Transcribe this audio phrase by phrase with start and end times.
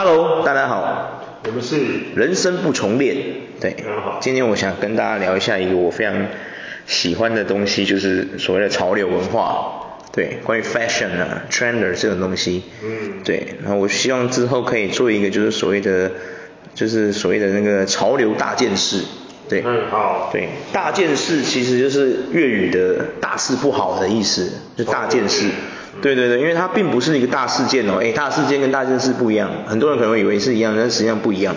[0.00, 1.76] Hello，大家好，我们是
[2.14, 3.16] 人生不重练。
[3.60, 6.14] 对，好今天我想跟大家聊一下一个我非常
[6.86, 9.98] 喜欢的东西，就是所谓的潮流文化。
[10.12, 12.62] 对，关于 fashion 啊，trender 这种东西。
[12.84, 13.24] 嗯。
[13.24, 16.12] 对，然后我希望之后可以做一个就是所谓的，
[16.76, 19.02] 就是所谓的那个潮流大件事。
[19.48, 19.64] 对。
[19.66, 20.30] 嗯，好。
[20.32, 25.48] 对，大件事其实就是粤语的大事不好的意思，就大件事。
[26.00, 31.54] 对对对，因为它并不是一个大事件哦，诶，大事件跟大件事不一样，很多人可能会以为是一样，但实际上不一样。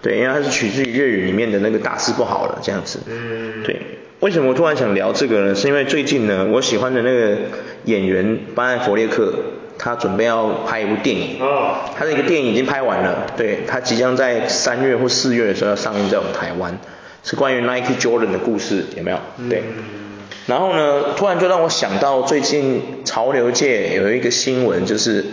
[0.00, 2.98] 对，因为它是取自于粤语里面的那个大事不好了这样子。
[3.08, 3.62] 嗯。
[3.64, 3.80] 对，
[4.20, 5.54] 为什么我突然想聊这个呢？
[5.54, 7.36] 是因为最近呢，我喜欢的那个
[7.84, 9.32] 演员班艾佛列克，
[9.78, 11.36] 他准备要拍一部电影。
[11.40, 11.76] 哦。
[11.96, 16.76] 他的一个电影已经拍完了，对，他即将在三月或四月的时候要上映在我们台湾，
[17.22, 19.18] 是关于 Nike Jordan 的故事，有没有？
[19.48, 19.62] 对。
[19.76, 20.01] 嗯
[20.46, 25.24] 然后呢，突然就让我想到最近潮流界有一个新闻，就是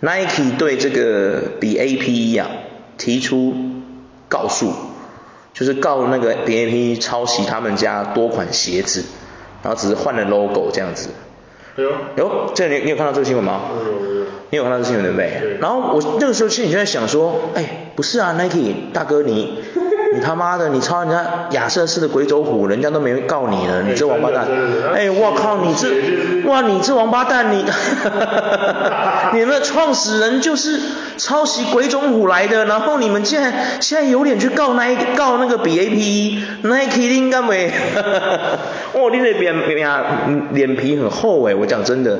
[0.00, 2.50] Nike 对这个 BAPE 啊
[2.98, 3.54] 提出
[4.28, 4.72] 告诉，
[5.54, 9.04] 就是告那个 BAPE 抄袭他们家多款鞋子，
[9.62, 11.10] 然后只是换了 logo 这样子。
[11.76, 11.92] 有。
[12.16, 13.62] 有，这你你有看到这个新闻吗？
[13.78, 14.26] 有有。
[14.50, 15.40] 你有看到这个新闻对不对？
[15.40, 15.58] 对。
[15.60, 19.62] 然后我那个时候心里就在想说，哎，不是啊，Nike 大哥你。
[20.12, 24.44] 你他妈的，你抄人家亚瑟士的鬼走虎，人家都没告你了，你这王八蛋！
[24.92, 25.88] 哎，我靠，你这，
[26.48, 27.64] 哇，你这王八蛋，你，
[29.34, 30.80] 你们的创始人就是
[31.16, 37.70] 抄袭鬼走虎来的，然后你们竟然现在有脸去告那告那个 BAPE，Nike 应该没，
[38.94, 42.18] 哇， 你的脸脸脸皮很厚哎，我讲真的。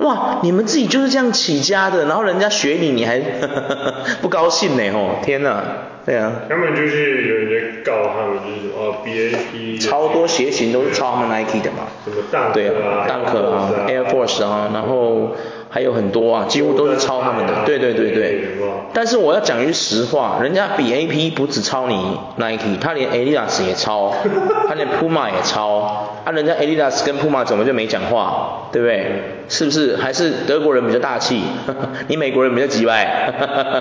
[0.00, 3.20] 哇，你们自己就是这样起家的，然后人家学你，你还
[4.22, 5.16] 不高兴呢吼？
[5.22, 5.62] 天哪，
[6.06, 6.32] 对啊。
[6.48, 9.80] 他们就是有人在告他们，就是哦 BAP。
[9.80, 11.88] 超多鞋型都是抄他们 Nike 的嘛。
[12.04, 15.36] 什么 Dunk 对啊，Dunk 啊，Air Force 啊，然后
[15.70, 17.52] 还有很多啊，几乎都是抄他们的。
[17.64, 18.48] 对对对对。
[18.92, 24.12] 但是我要讲一句实话，人家比 A P 不只抄你 Nike，他连 Adidas 也抄，
[24.66, 25.78] 他连 Puma 也抄。
[26.24, 28.68] 啊，人家 Adidas 跟 Puma 怎么就没讲话？
[28.72, 29.22] 对不对？
[29.48, 29.96] 是不是？
[29.96, 31.40] 还是德国人比较大气，
[32.08, 33.32] 你美国人比较急歪。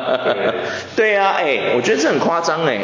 [0.96, 2.80] 对呀、啊，哎、欸，我觉得这很夸张哎，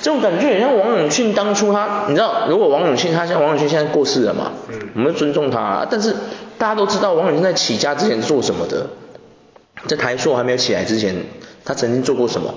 [0.00, 4.52] 这种感觉很像王永庆当初他，你知道，如果王永庆他像王永庆现在过世了嘛，
[4.94, 6.14] 我们尊重他，但是
[6.58, 8.86] 大家都知道王永庆在起家之前是做什么的，
[9.86, 11.26] 在台塑还没有起来之前，
[11.64, 12.54] 他曾经做过什么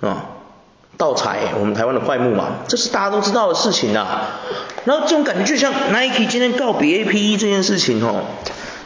[0.00, 0.26] 啊？
[0.96, 4.40] 盗采我们台湾的桧木嘛，这是大家都知道的事情啊。
[4.84, 8.22] 然后这种感觉就像 Nike 今天告别 A P E 这件事情哦。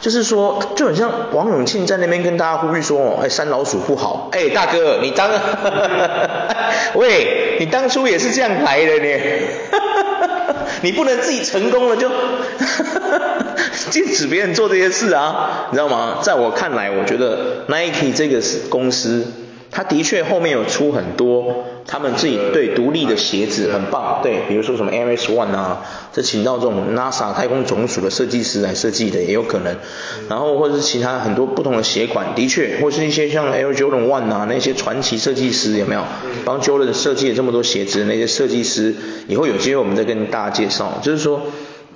[0.00, 5.30] 就是说，就很像王永庆在那边跟大家呼吁说，哎，山老鼠不好，哎，大哥，你当，
[6.94, 9.08] 喂，你当初也是这样来的呢，
[10.82, 12.10] 你不能自己成功了就
[13.90, 16.18] 禁止别人做这些事啊，你知道吗？
[16.22, 19.24] 在我看来，我觉得 Nike 这个公司。
[19.70, 29.76] 它的确后面有出很多他们自己对独立的鞋子很棒，对，比如说什么 Air Max One 啊，这请到这种 NASA 太空总署的设计师来设计的也有可能，
[30.28, 36.04] 然后或者是其他很多不同的鞋款，的确，或是一些像 Air Jordan One 啊那些传奇设计师有没有？
[36.44, 38.94] 帮 Jordan 设计了这么多鞋子的那些设计师，
[39.28, 41.42] 以后有机会我们再跟大家介绍，就是说。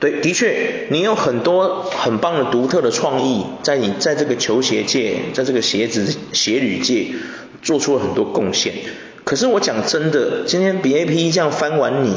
[0.01, 7.09] 对，的确，你有很多很棒的独特的创意，在你在这个球鞋界，在这个鞋子鞋履界，
[7.63, 8.75] 做出了很多贡献。
[9.29, 12.15] 可是我讲真的，今天 BAPE 这样翻完你，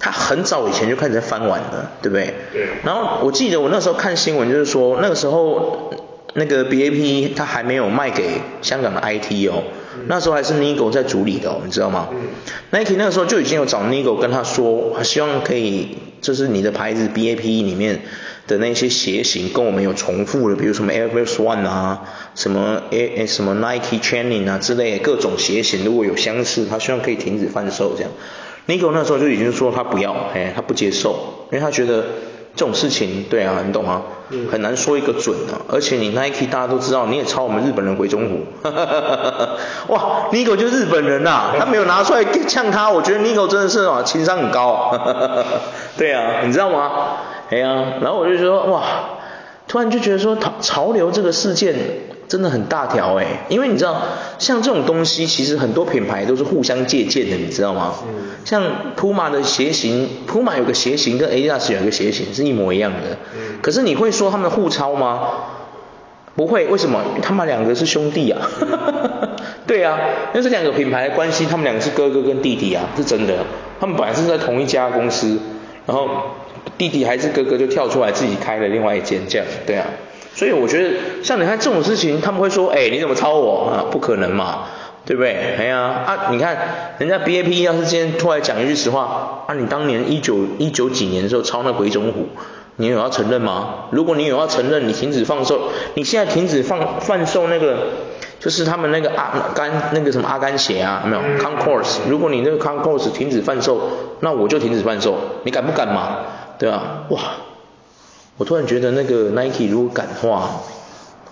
[0.00, 2.34] 他很早以前就开始在翻完了，对不对？
[2.52, 2.66] 对。
[2.82, 5.92] 然后我记得我那时候看新闻，就是说那个时候
[6.34, 9.62] 那个 BAPE 他还没有卖给香港的 IT 哦。
[10.08, 12.08] 那时候还是 Nigo 在主理的哦，你知道吗？
[12.10, 12.18] 嗯。
[12.72, 18.00] Nike 那个时候就已经有找 Nigo 跟他说，希望可以，就是你的牌子 BAPE 里面
[18.48, 22.00] 的那些鞋型跟我们有重复的，比如什么 Air Force One 啊，
[22.34, 28.10] 什么 A 什么 Nike Training 啊之类的各种鞋型，如果有相似，他希望可以停止贩售这样。
[28.66, 32.04] Nico 那时候就已经说他不要，哎，他不接受，因为他觉得。
[32.56, 34.02] 这种事情，对啊，你懂吗？
[34.50, 35.62] 很难说一个准啊。
[35.68, 38.44] 而且你 Nike 大家都知道，你也抄我们日本人鬼冢虎。
[39.86, 44.90] 哇，Nico 就日本人呐、啊，他没有拿出来呛他，我觉得 Nico 真的是啊，情商很高。
[45.96, 47.18] 对啊，你知道吗？
[47.50, 48.82] 哎呀、啊，然后我就说哇，
[49.66, 51.74] 突然就觉得说潮潮流这个事件。
[52.28, 54.02] 真的很大条诶，因为你知道，
[54.38, 57.94] 像这种东西，其实很多品牌都是互相借鉴的，你知道吗？
[58.06, 58.28] 嗯。
[58.44, 58.62] 像
[58.98, 63.16] Puma 的鞋型，Puma 有个鞋型跟 Adidas 有个鞋型是一模一样的。
[63.34, 63.58] 嗯。
[63.62, 65.20] 可是你会说他们互抄吗？
[66.36, 67.02] 不会，为什么？
[67.22, 68.42] 他们两个是兄弟啊。
[69.66, 69.98] 对啊，
[70.34, 73.36] 因为这两个品牌的关系，他们两个是哥哥跟弟弟啊，是真的。
[73.80, 75.38] 他们本来是在同一家公司，
[75.86, 76.06] 然后
[76.78, 79.84] 弟弟还是哥哥就跳出来自己开了另外一间这样，对啊。
[80.34, 80.94] 所以我觉得，
[81.24, 83.84] 像你看这种事情，他们会说，哎，你怎么抄我啊？
[83.90, 84.66] 不可能嘛，
[85.04, 85.32] 对不对？
[85.58, 86.56] 哎呀啊，你看
[86.98, 92.28] 人家 BAP 要是今天突然讲一句实话，啊，你当年一九一九几年的时候抄那鬼冢虎，
[92.76, 93.86] 你有要承认吗？
[93.90, 97.78] 如果你有要承认，你停止放售，你现在停止放贩售那个，
[98.38, 101.98] 就是他们那个阿甘那个什么阿甘鞋啊，有没有 Concourse？
[102.08, 103.80] 如果你那个 Concourse 停止贩售，
[104.20, 106.18] 那我就停止贩售，你敢不敢嘛？
[106.58, 107.20] 对啊，哇，
[108.36, 110.60] 我突然觉得那个 Nike 如果敢的话。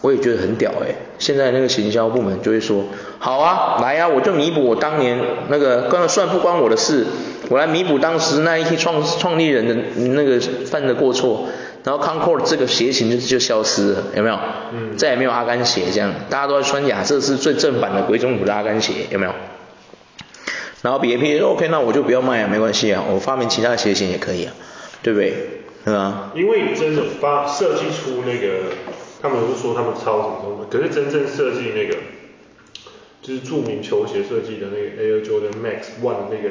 [0.03, 2.85] 我也觉得很屌哎，现在那个行销部门就会说，
[3.19, 5.19] 好啊，来啊，我就弥补我当年
[5.49, 7.07] 那个，刚刚算不关我的事，
[7.49, 9.75] 我来弥补当时那一批创创立人的
[10.13, 11.49] 那个犯的过错，
[11.83, 14.39] 然后 Concord 这个鞋型就就消失了，有没有？
[14.75, 14.97] 嗯。
[14.97, 19.33] 再也没有阿甘鞋这样，大家都在穿亚瑟士最正版的鬼冢虎的阿甘鞋，有没有？
[20.83, 24.53] 然后 BAP 说 OK，那我就不要卖啊，没关系啊，我发明其他的鞋型也可以啊，
[25.03, 25.35] 对不对？
[25.85, 26.33] 对吧？
[26.35, 28.75] 因为真的发设计出那个。
[29.19, 31.97] 他们是说他们抄什么东西，可是真正设计那个，
[33.23, 36.51] 就是著名球鞋设计的那个 Air Jordan Max One 的那个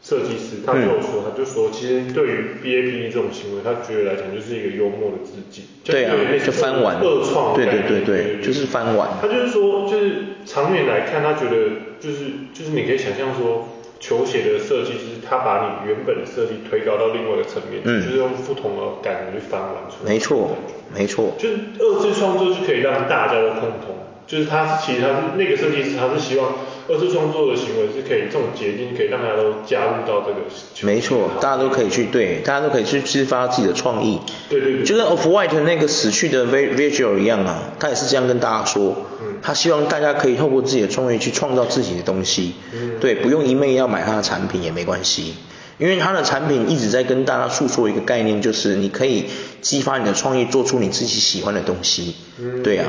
[0.00, 5.64] 设计师，他就有说，他就说，其实对于 BAP 这种行为，他觉得来讲就是一个幽默的致敬。
[5.84, 6.98] 对啊，就翻玩。
[7.02, 7.54] 二创。
[7.56, 9.10] 对对对对，就是翻玩。
[9.20, 10.14] 他就是说，就是
[10.46, 11.56] 长远来看，他觉得
[11.98, 12.18] 就是
[12.54, 13.68] 就是你可以想象说。
[14.00, 20.10] 球鞋的设计就是它把你原本的设计推高到另外一个层面，嗯，就是用不同的感觉去翻玩出来。
[20.10, 20.56] 没错，
[20.94, 21.34] 没错。
[21.38, 23.94] 就是二次创作就可以让大家都共同，
[24.26, 26.54] 就是他其实他是那个设计师，他是希望
[26.90, 30.40] 二次创作的行为是可以这种结晶，可以让大家都加入到这个。
[30.82, 34.18] 没错，大家都可以去对，大家都可以去激发自己的创意。
[34.48, 34.84] 对对对。
[34.84, 38.96] 就跟 Off-White 那个死去的 Virgil 一样啊，他也是这样跟大家说。
[39.42, 42.52] 他希望大家可以透过自己的创意去创造自己的东西，
[43.00, 45.34] 对，不用一昧要买他的产品也没关系，
[45.80, 49.24] 因为他的产品一直在跟大家诉说一个概念，就是你可以
[49.62, 52.14] 激发你的创意，做出你自己喜欢的东西，
[52.62, 52.86] 对啊。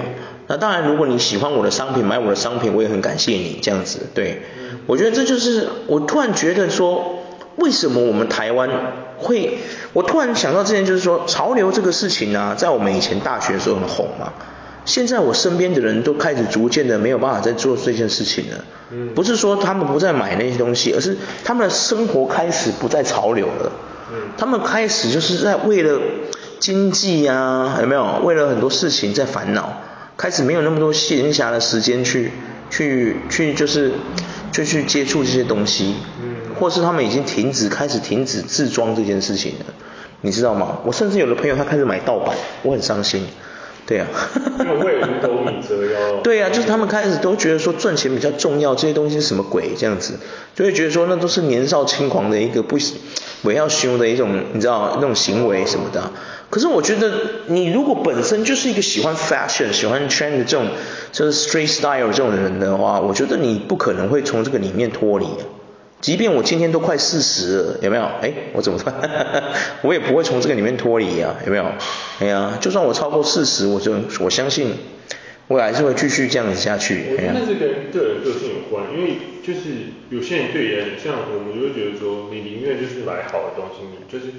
[0.47, 4.41] 那当然，如果你喜欢我的商品，买我的商品，我也很感谢你这样子，对。
[4.87, 7.23] 我觉得这就是我突然觉得说，
[7.55, 8.69] 为什么我们台湾
[9.17, 9.59] 会，
[9.93, 14.33] 我突然想到之前就是说，潮流这个事情啊，在我们以前大学的时候很红嘛。
[14.83, 18.65] 现在我身边的人都开始逐渐的没有办法再做这件事情了，
[19.13, 23.71] 不是说他们不再买那些东西，而是他们的生活开始不再潮流了，
[24.37, 25.99] 他们开始就是在为了
[26.59, 28.21] 经济啊，有没有？
[28.23, 29.81] 为了很多事情在烦恼，
[30.17, 32.31] 开始没有那么多闲暇的时间去
[32.71, 33.91] 去去就是
[34.51, 35.95] 就去接触这些东西，
[36.59, 39.65] 或是他们已经停止开始停止自装这件事情了，
[40.21, 40.79] 你知道吗？
[40.83, 43.27] 我甚至有的朋友他开始买盗版，我很伤心。
[43.85, 44.29] 对呀、啊，
[44.59, 46.21] 因为五斗米折腰。
[46.23, 50.13] 对呀、啊，就是他们开始都觉得说赚钱比较重要，这些东西是什么鬼这样子，
[50.55, 52.77] 就会觉得说那都是年少轻狂的一个不
[53.41, 56.11] 不要修的一种，你知道那种行为什么的。
[56.49, 57.11] 可是我觉得
[57.47, 60.67] 你如果本身就是一个喜欢 fashion、喜欢 trend 的这种
[61.11, 65.25] 就是 street style 这种人的话，我觉得你不可能会从这个里面脱离。
[66.01, 68.03] 即便我今天都快四十了，有没有？
[68.21, 68.93] 哎，我怎么办？
[69.83, 71.65] 我也不会从这个里面脱离啊，有没有？
[72.19, 74.73] 哎呀，就算我超过四十，我就我相信，
[75.47, 77.05] 我还是会继续这样子下去。
[77.11, 84.33] 我觉得这跟个人个性有关，因为就是有些人对人，像我们就会觉得说，你宁愿就是买好的东西，你就是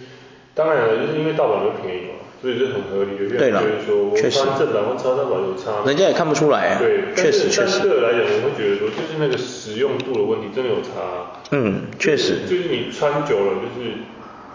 [0.54, 2.14] 当然了，就是因为盗版就便宜嘛。
[2.43, 6.78] 所以这很合理，有些人觉得说，我穿正版或穿盗版有差，人家也看不出来啊。
[6.81, 7.78] 对，确实确实。
[7.78, 11.38] 但个人来讲，我会觉得说，就是那个使用度的问题，真的有差。
[11.52, 12.40] 嗯，确实。
[12.50, 13.94] 就是你穿久了，就是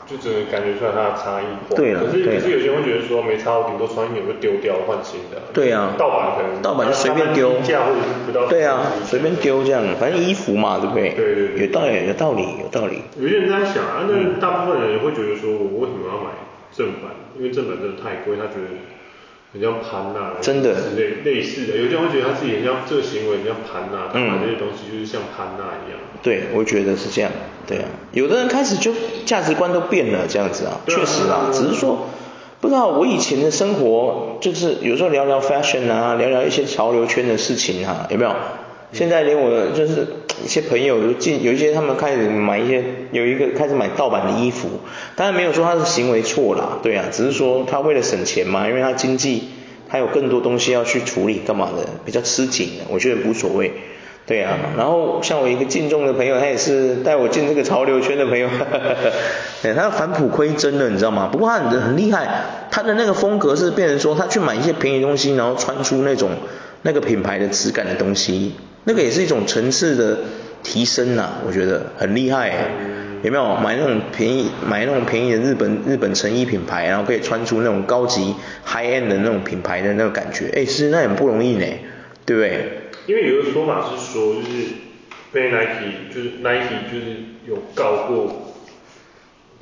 [0.10, 1.46] 就只能感觉出来它的差异。
[1.76, 5.38] 对了，可是可是有些人会觉得说，没差，我顶多穿一年就丢掉换新的。
[5.54, 5.94] 对啊。
[5.98, 6.62] 盗版可能。
[6.62, 7.60] 盗版就随便丢。
[7.64, 8.48] 价或者是不到。
[8.48, 11.10] 对啊，随便丢这样，反正衣服嘛，对不对？
[11.12, 11.68] 对对对。
[11.68, 13.02] 有道理，有道理，有道理。
[13.20, 16.32] 有些人这样想啊，那大部分人也会觉得说，我为什么要买
[16.72, 17.12] 正版？
[17.38, 18.74] 因为正版真的太贵，他觉得
[19.58, 20.74] 很像盘呐，真的。
[20.96, 26.00] 类类似的，有些人会觉得他自己很像这个行为很像盘呐，他买这些东西就是像盘呐一样。
[26.22, 27.32] 对，我觉得是这样，
[27.68, 28.94] 对啊，有的人开始就
[29.26, 32.08] 价值观都变了这样子啊，确实啊，只是说
[32.62, 38.32] 不知道我以前的生活就是有时候聊聊 fashion 啊，聊聊一些潮流圈的事情啊，有没有？
[38.94, 40.08] 现在连我就是
[40.44, 44.70] 一些朋友有进有一些他们开始买一些有一个开始买盗版的衣服，
[45.16, 49.50] 当然没有说他是行为错啦，对啊，只是说他为了省钱嘛，因为他经济
[49.90, 53.72] 他有更多东西要去处理干嘛的，比较吃紧的，我觉得无所谓，
[54.26, 58.50] 对啊，然后像我一个敬重的朋友，他也是带我进这个潮流圈的朋友，
[59.64, 61.30] 对，他返璞归真的，你知道吗？
[61.32, 62.28] 不过他很很厉害，
[62.70, 66.32] 他的那个风格是变成说他去买一些便宜东西，然后穿出那种
[66.82, 68.54] 那个品牌的质感的东西。
[68.88, 70.20] 那个也是一种层次的
[70.64, 72.54] 提升呐、啊，我觉得很厉害，
[73.22, 73.56] 有没有？
[73.58, 78.34] 买那种便宜，买那种便宜的日本日本成衣品牌，然后可以穿出那种高级
[78.66, 81.66] high end 的那种品牌的那种感觉，哎，其实那很不容易呢，
[82.26, 82.82] 对不对？
[83.08, 84.68] 因为有个说法是说，就是
[85.34, 88.54] 被 Nike 就是 Nike 就是有告过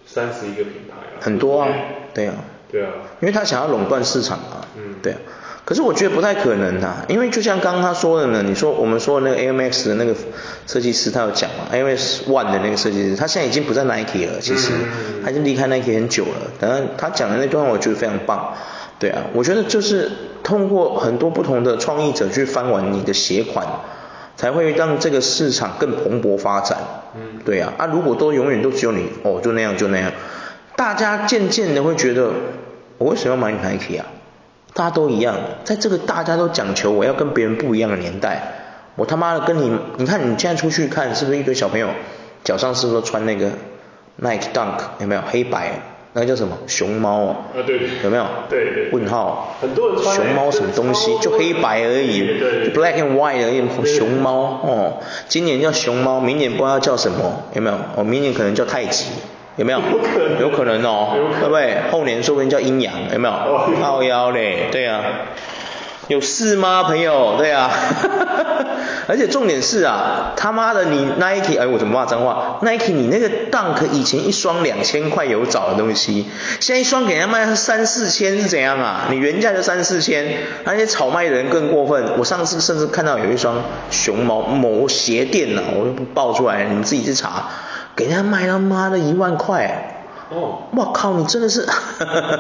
[0.06, 1.18] 三十一个品牌啊。
[1.20, 1.68] 很多啊，
[2.14, 2.36] 对啊。
[2.72, 2.92] 对啊。
[3.22, 4.68] 因为他想要垄断市场啊。
[4.78, 4.96] 嗯。
[5.02, 5.20] 对啊。
[5.66, 10.14] 可是我觉得不太可能啊，因为就像刚刚他说的呢，你说我们说的那个 Air Max 的那个
[10.68, 14.72] 设计师，他有讲嘛，Air Max One 的那个设计师，他现在已经不在 Nike 了，其实
[15.24, 16.52] 他已经离开 Nike 很久了。
[16.62, 18.54] 然后他讲的那段话我觉得非常棒，
[19.00, 20.12] 对啊，我觉得就是
[20.44, 23.66] 通过很多不同的创意者去翻完你的鞋款，
[24.38, 26.78] 才会让这个市场更蓬勃发展。
[27.16, 30.12] 嗯，对啊，啊如果都永远都只有你，哦就那样就那样，
[30.76, 32.30] 大家渐渐的会觉得，
[33.00, 34.06] 我为什么要买 Nike 啊？
[34.76, 38.42] 大家都一样，在这个大家都讲求我要跟别人不一样的年代，
[38.98, 41.88] 我他妈的跟你，你看你现在出去看是不是一堆小朋友
[42.44, 43.52] 脚上是不是都穿那个
[44.18, 45.72] Nike Dunk 有没有黑白
[46.12, 47.36] 那个叫什么熊猫哦？
[47.54, 47.88] 啊对对。
[48.04, 48.26] 有没有？
[48.50, 48.90] 对对。
[48.92, 49.56] 问号。
[49.62, 50.14] 很多人穿。
[50.14, 51.18] 熊猫什么东西？
[51.20, 52.42] 就黑白而已。
[52.74, 53.86] Black and White 而已。
[53.86, 54.98] 熊猫哦，
[55.30, 57.78] 今年叫熊猫，明年不知道叫什么，有没有？
[57.96, 59.06] 哦，明年可能叫太极。
[59.58, 59.80] 有没有？
[59.80, 61.78] 有可能，有可能哦，对不对？
[61.90, 63.34] 后年说不定叫阴阳，有没有？
[63.82, 65.02] 靠腰嘞，对啊，
[66.08, 67.36] 有事吗，朋友？
[67.38, 67.70] 对啊，
[69.08, 76.28] 而且重点是啊，他妈的你 Nike，哎，我怎么骂脏话？Nike，你那个 Dunk 以前一双两千块有找的东西，
[76.60, 79.08] 现在一双给人家卖三四千是怎样啊？
[79.10, 82.18] 你原价就三四千，而且炒卖的人更过分。
[82.18, 87.48] 我上次甚至看到有一双熊猫某鞋店呐、啊，我就不爆出来，你们自己去查。
[87.96, 89.95] 给人家卖他妈的一万块，
[90.30, 91.68] 哦，我靠，你真的是，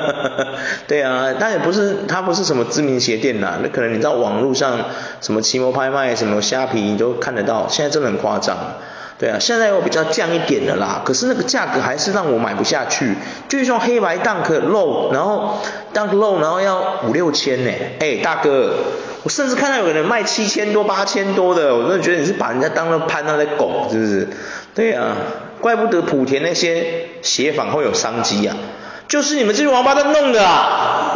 [0.87, 4.77] 对啊，但也不是，他不是什么知名鞋店呐，那可能你到网络上
[5.21, 8.57] 什么奇摩拍卖、什么虾皮，你都看得到，现在真的很夸张，
[9.19, 13.15] 对啊，现在又比较降一点的啦，可是那个价格还是让我买不下去，
[13.47, 15.59] 就一双黑白 Dunk Low，然后
[15.93, 18.73] Dunk Low，然后要五六千呢，哎，大哥，
[19.21, 24.27] 我甚至看到有人卖七千多、八千多的，我真的觉得你是把人家当了潘那的狗，是不是？
[24.73, 25.15] 对啊。
[25.59, 28.55] 怪不得莆田那些鞋坊会有商机啊，
[29.07, 31.13] 就是你们这些王八蛋弄的啊！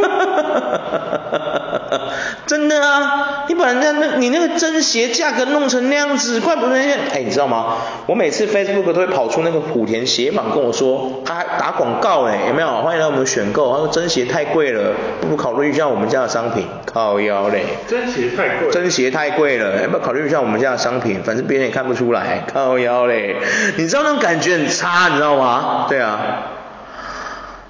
[2.50, 7.76] 真的啊，你把人家那你那个真鞋价格弄成那样子，怪不得人家哎，你知道吗？
[8.08, 12.82] 我每次 Facebook 都会跑出那个莆田鞋坊跟我说，他还打广告哎，有没有？
[12.82, 13.72] 欢迎来我们选购。
[13.72, 16.66] 他说真鞋太贵了，不如考虑一下我们家的商品。
[16.88, 21.22] 靠腰嘞，真鞋太贵，真鞋太贵了，要不要考虑一下我们家的商品？
[21.22, 22.46] 反正别人也看不出来。
[22.52, 23.36] 靠腰嘞，
[23.78, 25.86] 你知道那种感觉很差，你知道吗？
[25.88, 26.20] 对啊。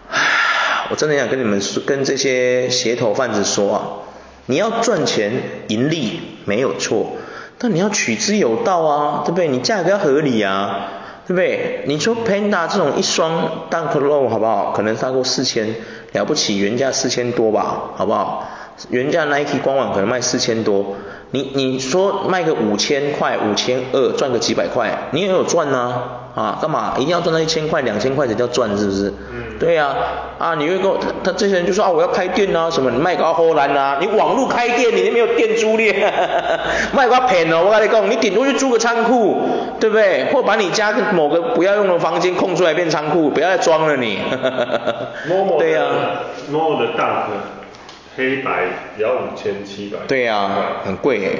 [0.90, 3.82] 我真的想跟你们说，跟这些鞋头贩子说啊，
[4.50, 5.32] 你要赚钱
[5.68, 7.12] 盈利没有错，
[7.60, 9.48] 但你要取之有道啊，对不对？
[9.48, 10.88] 你价格要合理啊，
[11.28, 11.84] 对不对？
[11.86, 14.74] 你说 Panda 这种一双 Dunk Low 好不好？
[14.76, 15.76] 可能超过四千，
[16.14, 18.50] 了不起，原价四千多吧，好不好？
[18.90, 20.96] 原价 Nike 官网可能卖四千多，
[21.30, 26.02] 你你说卖个五千块、五千二，赚个几百块，你也有赚呢？
[26.34, 29.14] 啊，干嘛一定要赚到一千块、两千块才叫赚，是不是？
[29.60, 29.88] 对呀、
[30.40, 36.14] 啊，啊，你会跟我他他这些人就说啊，我要开店啊，什么你卖个荷兰啊，你网络开店，你那没有店租咧，
[36.96, 39.42] 卖个骗哦，我跟你讲，你顶多去租个仓库，
[39.80, 40.26] 对不对？
[40.32, 44.20] 或把你家某个不要用的房间空出来变仓库，不要再装了你。
[45.60, 46.24] 对呀、啊。
[46.52, 47.26] Momo 的 Dunk
[48.18, 48.64] 黑白
[48.98, 50.00] 也要五千七百。
[50.08, 51.32] 对呀、啊，很贵哎。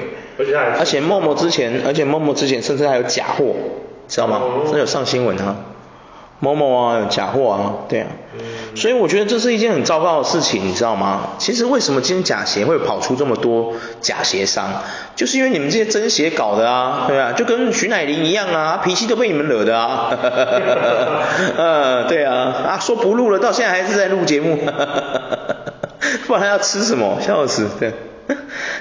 [0.78, 1.00] 而且
[6.42, 6.48] 还而且 Momo 之前，而且 Momo 之前甚至还有假货。
[6.48, 6.48] 知道吗？
[6.48, 8.06] 这有上新闻哈，Momo 啊有假货啊，对啊，
[8.74, 11.30] 所以我觉得这是一件很糟糕的事情，你知道吗？
[11.38, 14.82] 其实为什么今天假鞋会跑出这么多假鞋商，
[15.16, 20.10] 就是因为你们这些真鞋搞的啊，对啊，就跟徐乃麟一样啊，脾气都被你们惹的啊，
[21.56, 24.56] 呃，对啊，啊说不录了，到现在还是在录节目，
[26.26, 27.18] 不然他要吃什么？
[27.20, 27.92] 笑死，对。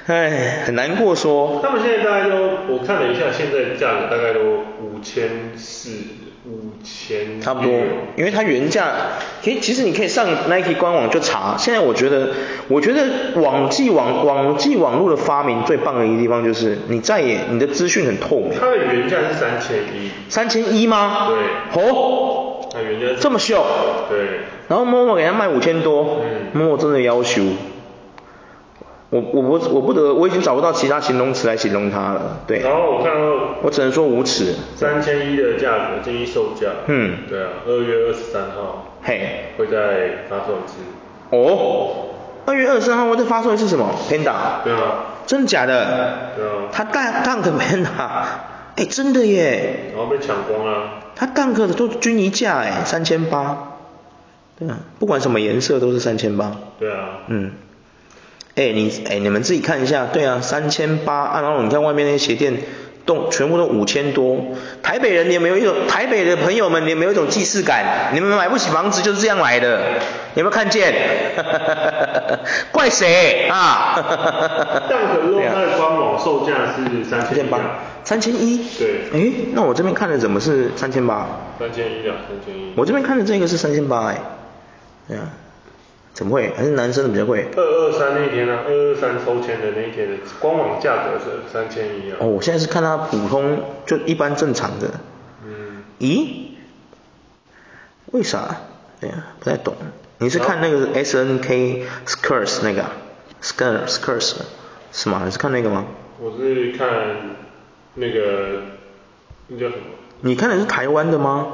[0.08, 1.60] 唉， 很难过说。
[1.62, 2.36] 他们现在大概都，
[2.68, 4.40] 我看了一下，现在价格大概都
[4.82, 5.92] 五千四、
[6.46, 7.40] 五千。
[7.42, 7.72] 差不多，
[8.16, 8.92] 因为它原价，
[9.42, 11.56] 其实其实你可以上 Nike 官网就查。
[11.58, 12.30] 现在我觉得，
[12.68, 18.52] 我觉得网际网网际网络的发明最棒的一个地方就是，你再也你的资讯很透明。
[18.60, 20.12] 它的原价是三千一。
[20.30, 21.30] 三千一吗？
[21.30, 21.84] 对。
[21.84, 22.46] 哦。
[22.72, 23.66] 它原价这么秀。
[24.10, 24.42] 对。
[24.68, 26.22] 然后 Momo 给他卖五千多。
[26.24, 26.60] 嗯。
[26.60, 27.42] Momo 真的要求。
[29.12, 32.60] 我我不我不得我已经找不到其他形容词来形容它了，对。
[32.60, 34.54] 然后我看到，我只能说无耻。
[34.76, 36.68] 三千一的价格，建议售价。
[36.86, 37.18] 嗯。
[37.28, 38.94] 对啊，二月二十三号。
[39.02, 39.46] 嘿。
[39.58, 40.76] 会再发售一次。
[41.32, 42.06] 哦。
[42.46, 44.64] 二月二十三号会再发售一次什么？Panda。
[44.64, 45.06] 对啊。
[45.26, 46.34] 真的假的？
[46.36, 46.70] 对啊。
[46.72, 47.88] 他 Dunk Panda，
[48.78, 49.92] 哎，真的耶。
[49.96, 50.90] 然后被抢光了。
[51.16, 53.74] 他 Dunk 的都均一价哎，三千八。
[54.60, 56.56] 对啊，不管什么颜色都是三千八。
[56.80, 57.22] 对啊。
[57.28, 57.54] 嗯。
[58.56, 62.58] 哎，你哎，你们自己看一下，对啊，三千八，啊，然后你看外面那些鞋店，
[63.06, 64.38] 都全部都五千多。
[64.84, 68.12] 台北人，你有没有一种台北的朋友们，你有没有一种既视感？
[68.14, 69.80] 你们买不起房子就是这样来的，
[70.36, 70.94] 有没有看见？
[72.72, 73.96] 怪谁 啊？
[74.90, 77.60] 但可是它的官网售价是三千八，
[78.04, 78.58] 三千一。
[78.78, 79.04] 对。
[79.14, 81.28] 哎，那我这边看的怎么是三千八？
[81.58, 82.74] 三千一啊，三千一。
[82.76, 84.18] 我这边看的这个是三千八哎，
[85.08, 85.30] 对啊。
[86.20, 86.52] 怎么会？
[86.54, 87.48] 还是男生的比较贵。
[87.56, 88.64] 二二三那天呢、啊？
[88.68, 92.18] 二二三抽签的那一天的官网价格是三千一啊。
[92.20, 95.00] 哦，我现在是看它普通，就一般正常的。
[95.46, 95.82] 嗯。
[96.00, 96.50] 咦？
[98.08, 98.54] 为啥？
[99.00, 99.74] 对呀，不太懂。
[100.18, 102.84] 你是看那个 S N K Skirts 那个
[103.42, 104.36] ？Skirts Skirts
[104.92, 105.22] 是吗？
[105.24, 105.86] 你是看那个吗？
[106.20, 106.90] 我是看
[107.96, 108.64] 那个
[109.48, 109.84] 那叫什么？
[110.20, 111.48] 你看的是台湾的吗？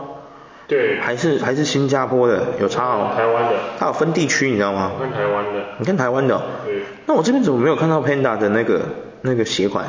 [0.67, 3.11] 对，还是还是新加坡的，有差哦。
[3.15, 3.59] 台湾的。
[3.77, 4.91] 它有分地区，你知道吗？
[4.95, 5.65] 我看台湾的。
[5.77, 6.41] 你看台湾的。
[6.65, 6.81] 对。
[7.05, 8.81] 那我这边怎么没有看到 Panda 的那个
[9.21, 9.85] 那个鞋款？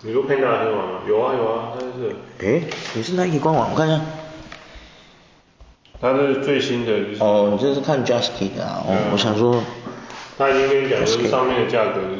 [0.00, 1.00] 你说 Panda 的鞋款吗？
[1.06, 2.14] 有啊有啊，但是。
[2.38, 2.62] 诶，
[2.94, 4.00] 你是 Nike 官网，我看一下。
[6.00, 7.22] 它是最新的，就是。
[7.22, 8.14] 哦，你这是看的
[8.64, 8.82] 啊？
[8.86, 9.62] 哦，我想说。
[10.38, 12.19] 他已经跟你讲，就是上面的价格就是。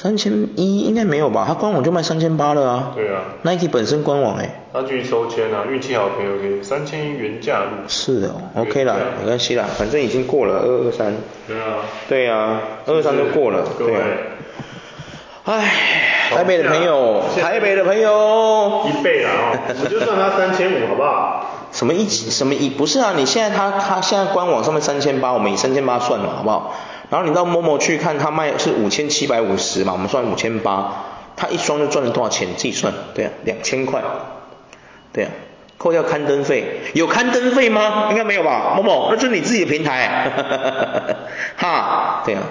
[0.00, 1.44] 三千一应该没有吧？
[1.48, 2.92] 它官网就卖三千八了啊。
[2.94, 3.20] 对啊。
[3.42, 4.62] Nike 本身官网哎。
[4.72, 7.70] 他去抽签啊，运气好的朋友可以三千一原价入。
[7.88, 11.12] 是的，OK 啦，没关系啦，反正已经过了二二三。
[11.48, 11.64] 对啊。
[12.08, 13.64] 对啊，二二三就过了。
[13.76, 13.92] 对。
[15.46, 15.72] 唉，
[16.30, 18.86] 台北的朋友，台北的朋友。
[18.86, 19.58] 一倍了啊！
[19.74, 21.44] 我们就算他三千五好不好？
[21.72, 22.68] 什么一什么一？
[22.70, 26.74] 不是啊，你现在他他现在官网上面三千八，我们以三千八算了好不好？
[27.10, 31.04] 然后你到某某去看，他卖是五千七百五十嘛，我们算五千八，
[31.36, 32.48] 他一双就赚了多少钱？
[32.56, 34.02] 自己算，对啊，两千块，
[35.12, 35.30] 对啊，
[35.78, 38.08] 扣掉刊登费，有刊登费吗？
[38.10, 40.30] 应该没有吧某某那就是你自己的平台，
[41.56, 42.42] 哈，对啊，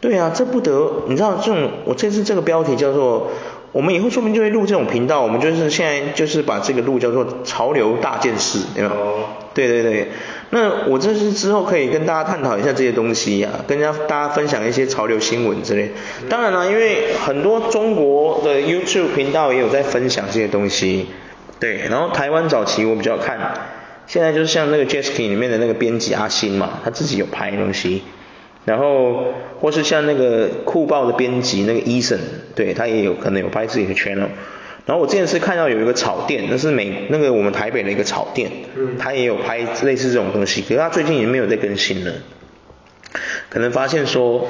[0.00, 3.30] 对啊，这不得，你知道这种，我这次这个标题叫做。
[3.70, 8.96] 我们以后说不定就会录这种频道，我们就是现在就是把这个录叫做潮流大件事，对吧？
[9.66, 10.08] 对对对，
[10.50, 15.90] 那我这是之后可以跟大家探讨一下这些东西啊，跟大家大家分享一些潮流新闻之类。
[16.28, 21.06] 当然了，因为很多中国的 YouTube 频道也有在分享这些东西，
[21.58, 21.78] 对。
[21.90, 23.38] 然后台湾早期我比较看，
[24.06, 28.02] 现在就是像那个 Jasky 里面的那个编辑阿星嘛，他自己有拍东西。
[28.64, 29.24] 然后，
[29.60, 32.18] 或是像那个酷报的编辑那个 Eason，
[32.54, 34.28] 对，他也有可能有拍自己的 channel。
[34.88, 38.50] 然后我之前是看到有一个草店，那是美那个我们台北的一个草店，
[38.98, 42.12] 他也有拍类似这种东西，可是他最近也没有在更新了，
[43.50, 44.48] 可能发现说，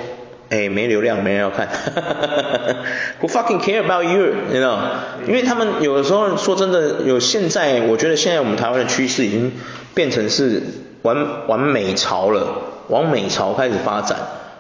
[0.48, 1.66] 哎，没流量，没人要看，
[3.20, 4.78] Who fucking care about you，you know？
[5.26, 9.50] 因为他们有的时候说真的，有现在我觉得现在我们台湾的趋势已经
[9.92, 10.62] 变成是
[11.02, 12.62] 玩玩美潮了。
[12.88, 14.16] 往美潮开始发展，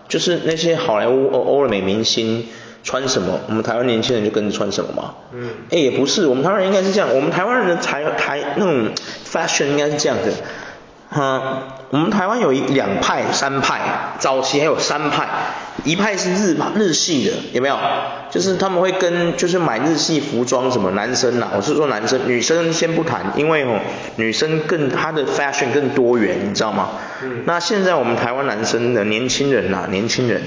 [0.06, 2.46] 就是那些好莱坞欧欧美明星
[2.88, 5.14] 穿什么，我们台湾年轻人就跟着穿什么嘛。
[5.34, 5.50] 嗯。
[5.70, 8.88] 哎，也不是，我们台湾人应该是这样，我们台湾人的台台那种
[9.30, 10.32] fashion 应该是这样的。
[11.10, 13.80] 哈，我们台湾有一两派、三派，
[14.18, 15.26] 早期还有三派，
[15.84, 17.76] 一派是日日系的，有没有？
[18.30, 23.78] 就是他们会跟就是买日系服装什么男生呐、啊，我是说男生，女生先不谈，因为哦
[24.16, 26.88] 女生更她的 fashion 更多元，你知道吗？
[27.22, 27.42] 嗯。
[27.44, 30.42] 那现在我们台湾男生的年轻人呐、啊，年轻人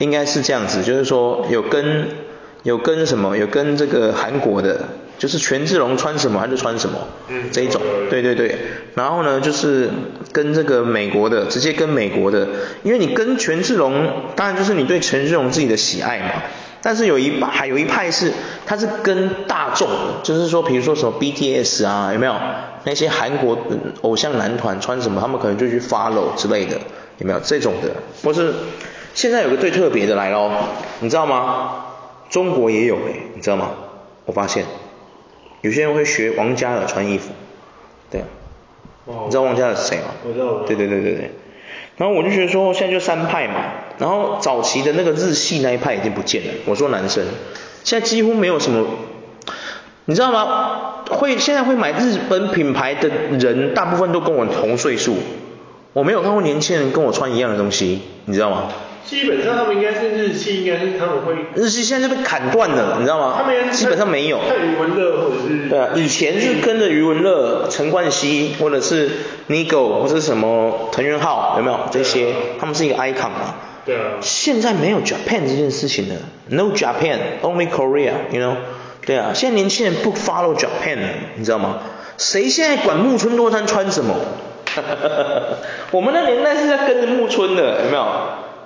[0.00, 2.08] 应该是这样子，就是说有跟
[2.64, 4.80] 有跟什么，有跟这个韩国的。
[5.20, 8.56] 就是权志龙穿什么他就穿什么，嗯，这一种，对对对，
[8.94, 9.90] 然后呢就是
[10.32, 12.48] 跟这个美国的，直接跟美国的，
[12.84, 13.92] 因为你跟权志龙，
[14.34, 16.42] 当然就是你对权志龙自己的喜爱嘛，
[16.80, 18.32] 但是有一还有一派是，
[18.64, 19.90] 他是跟大众，
[20.22, 22.34] 就是说比如说什么 BTS 啊，有没有？
[22.84, 23.58] 那些韩国
[24.00, 26.78] 偶像男团穿什么，他们可能就去 follow 之类的，
[27.18, 27.40] 有没有？
[27.40, 27.90] 这种的？
[28.24, 28.54] 或是
[29.14, 30.50] 现在有个最特别的来咯，
[31.00, 31.84] 你知道吗？
[32.30, 33.70] 中国也有诶，你知道吗？
[34.24, 34.64] 我发现。
[35.62, 37.30] 有些人会学王嘉尔穿衣服，
[38.10, 38.22] 对，
[39.04, 40.04] 你知道王嘉尔是谁吗？
[40.26, 40.60] 我知道。
[40.66, 41.30] 对对对对对。
[41.96, 43.56] 然后我就觉得说，现在就三派嘛。
[43.98, 46.52] 然后早期的那个日系那一派已经不见了。
[46.64, 47.24] 我说男生，
[47.84, 48.86] 现在几乎没有什么，
[50.06, 51.02] 你知道吗？
[51.10, 55.16] 会现在会买日本品牌的人，大部分都跟我同岁数。
[55.92, 58.68] 我没有看过年轻人跟我穿一样的东西，你知道吗？
[59.10, 61.34] 基本上他们应该是日系，应该是他们会。
[61.56, 63.34] 日系现在就被砍断了，你知道吗？
[63.36, 64.38] 他们基本上没有。
[64.38, 65.68] 看余文乐或者是。
[65.68, 69.10] 对啊，以前是跟着余文乐、陈冠希或者是
[69.48, 72.32] Nigo 或者是什么藤原浩，有没有这些？
[72.60, 73.56] 他们是一个 icon 嘛。
[73.84, 74.02] 对啊。
[74.20, 76.14] 现在没有 Japan 这件事情了
[76.46, 78.54] ，No Japan，Only Korea，you know？
[79.04, 81.80] 对啊，现在年轻人不 follow Japan 了，你知道吗？
[82.16, 84.14] 谁现在管木村拓哉穿什么？
[85.90, 88.06] 我们那年代是在跟着木村的，有没有？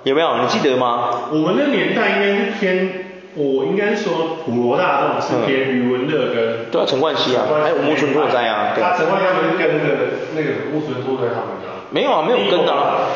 [0.05, 0.37] 有没有？
[0.37, 1.09] 你记得吗？
[1.31, 6.65] 我们那年代应该是偏，我应该是说普罗大众是偏余文乐跟、嗯。
[6.71, 8.73] 对啊，陈冠希啊，还有木村拓哉啊。
[8.75, 9.95] 对他，陈冠希他们是跟着
[10.35, 11.73] 那个木村拓哉他们的。
[11.89, 13.07] 没有啊，没有跟啊，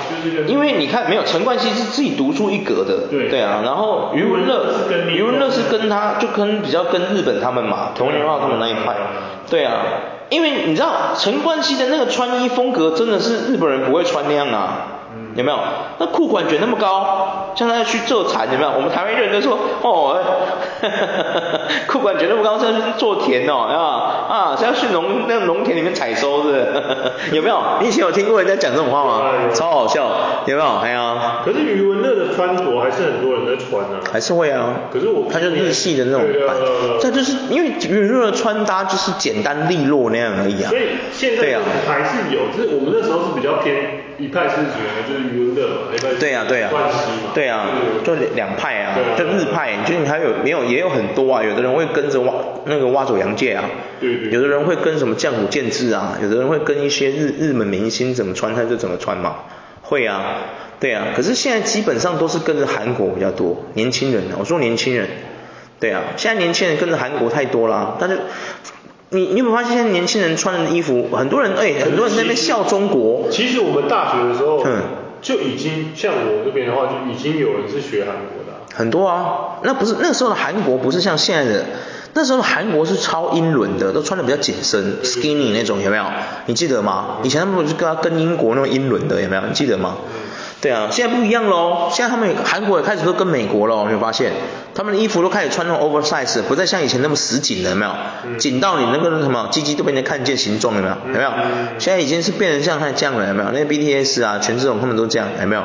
[0.47, 8.95] 因为你看，没有陈冠希是自己独树一格的，对对啊，然后余文乐是跟余文乐是跟他就跟比较跟日本他们嘛，同年化他们那一派，
[9.49, 9.81] 对啊，
[10.29, 14.98] 因为你知道陈冠希的那个穿衣风格真的是日本人不会穿那样啊。
[15.39, 15.57] 有没有？
[15.99, 18.71] 那裤管卷那么高，像他要去做蚕，有没有？
[18.71, 20.19] 我们台湾人都说，哦，
[20.81, 26.67] 哈哈哈，裤管卷那么高，像是做田哦，啊啊，是要去农那个农田里面采收是不是？
[27.35, 27.57] 有没有？
[27.81, 29.23] 你以前有听过人家讲这种话吗？
[29.53, 30.11] 超好笑，
[30.45, 30.69] 有没有？
[30.79, 31.17] 还有。
[31.45, 34.01] 可是余文乐的穿着还是很多人在穿啊。
[34.11, 34.75] 还是会啊。
[34.91, 35.27] 可是我。
[35.31, 36.55] 他就日系的那种版。
[36.99, 40.69] 这就是因为余文乐的穿搭就是简单利落那样而已啊。
[40.69, 40.81] 所以
[41.13, 44.08] 现在还是有，就是我们那时候是比较偏。
[44.19, 46.15] 一派是觉得就是余文乐嘛，一派是
[46.69, 47.67] 冠希嘛，对啊，
[48.03, 52.33] 就两派啊，就日派，就是你还有没有也有很多啊，有的人会跟着挖
[52.65, 53.63] 那个挖走洋界啊，
[53.99, 59.35] 对对，有的人会跟什么江户健志啊，有的人会跟一些日日本明星怎么穿他就怎么穿嘛，
[59.81, 60.35] 会啊，
[60.79, 65.07] 对啊，可是现在基本上都是跟着韩国比较多，年轻人，我说年轻人，
[65.79, 68.19] 对啊，现在年轻人跟着韩国太多了，但是。
[69.11, 73.27] 你你有没有发现现在年轻人穿的衣服，很多人哎、欸，很多人在那边笑中国。
[73.31, 74.81] 其实我们大学的时候，嗯，
[75.21, 78.61] 就已经像我这边的话，就已经有人是学韩国的、啊。
[78.73, 81.65] 很多啊，那不是那个时候的韩国不是像现在的，
[82.13, 86.05] 那时候的韩国是超英伦的，都穿的比较紧身，skinny 那种有没有？
[86.45, 87.17] 你记得吗？
[87.23, 89.41] 以前他们不是跟跟英国那种英伦的有没有？
[89.47, 89.97] 你记得吗？
[90.61, 94.33] 对啊，现在不一样喽，现在他们韩国也开始都跟美国了，你有发现？
[94.75, 98.37] 他们的衣服都开始穿那种 oversize，不再像以前那么死紧了，有没有？
[98.37, 100.95] 紧到你那个什么鸡鸡都被人家看见形状，有没有？
[101.07, 101.31] 有没有？
[101.77, 103.51] 现在已经是变成像他这样了，有没有？
[103.51, 105.63] 那 BTS 啊，权志龙他们都这样，有没有？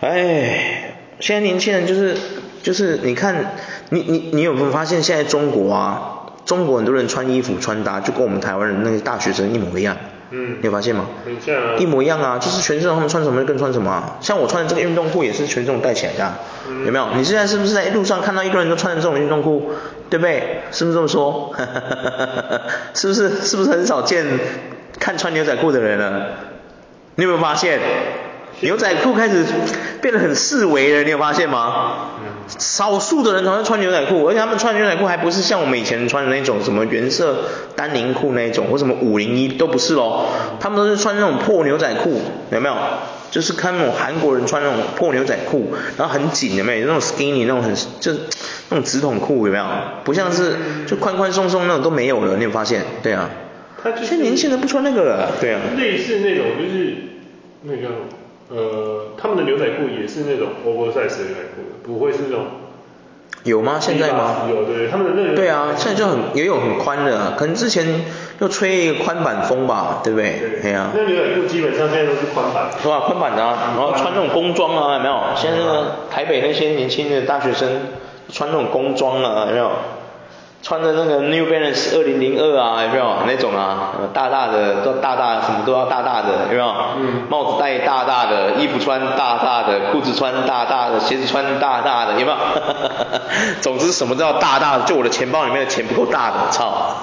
[0.00, 2.16] 哎，现在年轻人就是
[2.62, 3.54] 就是，你看，
[3.90, 6.10] 你你你有没有发现现在中国啊？
[6.46, 9.96] 中国很多人穿衣服穿搭就跟我们台湾人那些大学生一模一样。
[10.36, 11.06] 嗯，你有发现吗？
[11.24, 14.18] 很像啊，一模一样啊，就是权志龙他们穿什么就跟穿什么啊。
[14.20, 17.06] 像我穿的这个运动裤也是权志龙带起来的，啊，嗯，有没有？
[17.14, 19.70] 你现在是不是在路上看到一个人都穿着这种运动裤，
[20.10, 20.62] 对不对？
[20.72, 21.54] 是不是这么说？
[22.94, 23.30] 是不是？
[23.42, 24.26] 是不是很少见
[24.98, 26.26] 看穿牛仔裤的人了？
[27.14, 27.78] 你有没有发现？
[28.64, 29.44] 牛仔裤开始
[30.00, 32.08] 变得很四维了，你有发现吗？
[32.58, 37.36] 少数的人才会穿牛仔裤，而且他们穿牛仔裤还不是像我们以前穿的那种什么原色
[37.76, 40.26] 丹宁裤那种，或什么五零一都不是咯，
[40.60, 42.74] 他们都是穿那种破牛仔裤，有没有？
[43.30, 46.86] 就是看那种韩国人穿那种破牛仔裤，然后很紧，有没有？
[46.86, 48.20] 那种 skinny 那种很就是
[48.70, 49.64] 那种直筒裤，有没有？
[50.04, 52.82] 不像是就宽宽松松那种都没有了，你有发现？
[53.02, 53.28] 对啊
[53.82, 53.90] 他。
[53.96, 55.60] 现在年轻人不穿那个了，对啊。
[55.76, 56.96] 类似那种就是
[57.62, 57.88] 那个。
[58.50, 62.46] 呃，他们的牛仔裤也是那种 oversize 的牛仔裤，不会是那种。
[63.44, 63.78] 有吗？
[63.78, 64.46] 现在吗？
[64.48, 65.36] 有，对，他们的那个。
[65.36, 67.86] 对啊，现在就很也有很宽的，可能之前
[68.40, 70.38] 就吹一个宽版风吧，对不对？
[70.40, 70.60] 对。
[70.62, 70.90] 对啊。
[70.94, 72.70] 那牛仔裤基本上现在都是宽版。
[72.80, 73.00] 是吧？
[73.00, 75.20] 宽版的啊，然后穿那种工装啊，有没有？
[75.36, 77.68] 现在那个台北那些年轻的大学生
[78.30, 79.70] 穿那种工装啊，有没有？
[80.64, 83.92] 穿的那个 New Balance 二零零二啊，有没有那种啊？
[84.14, 86.74] 大大的都大大的，什么都要大大的，有没有？
[86.96, 87.22] 嗯。
[87.28, 92.36] 帽子戴大大的，衣服穿大大的，裤子穿大大的，鞋子穿大大的，有没有？
[93.60, 96.96] 总之什么都要大大的，就我的钱包里面的钱不够大的，操！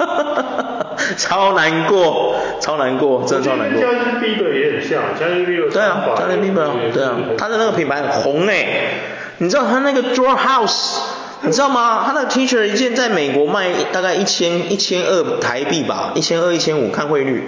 [1.17, 3.80] 超难过，超难过，真的超难过。
[3.80, 5.71] Justin Bieber 也很像，Justin Bieber。
[5.71, 8.89] 对啊，Justin Bieber，对啊，他的那个品牌很红诶，
[9.38, 11.00] 你知道他那个 Draw House。
[11.44, 12.04] 你知道吗？
[12.06, 17.44] 他那个 T 恤一件在美国卖大概一千一千二台币吧，一千二一千五看汇率。